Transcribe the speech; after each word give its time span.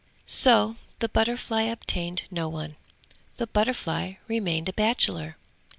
So 0.25 0.77
the 0.97 1.09
butterfly 1.09 1.61
obtained 1.61 2.23
no 2.31 2.49
one. 2.49 2.75
The 3.37 3.45
butterfly 3.45 4.13
remained 4.27 4.67
a 4.67 4.73
bachelor. 4.73 5.37